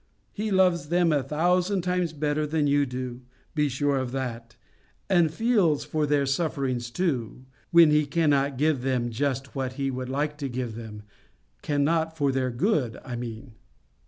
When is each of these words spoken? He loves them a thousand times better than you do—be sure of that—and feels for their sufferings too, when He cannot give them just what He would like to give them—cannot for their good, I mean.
He 0.33 0.49
loves 0.49 0.87
them 0.89 1.11
a 1.13 1.21
thousand 1.21 1.83
times 1.83 2.11
better 2.11 2.47
than 2.47 2.65
you 2.65 2.87
do—be 2.87 3.69
sure 3.69 3.97
of 3.99 4.11
that—and 4.13 5.31
feels 5.31 5.83
for 5.85 6.07
their 6.07 6.25
sufferings 6.25 6.89
too, 6.89 7.45
when 7.69 7.91
He 7.91 8.07
cannot 8.07 8.57
give 8.57 8.81
them 8.81 9.11
just 9.11 9.53
what 9.53 9.73
He 9.73 9.91
would 9.91 10.09
like 10.09 10.39
to 10.39 10.49
give 10.49 10.73
them—cannot 10.73 12.17
for 12.17 12.31
their 12.31 12.49
good, 12.49 12.99
I 13.05 13.15
mean. 13.15 13.53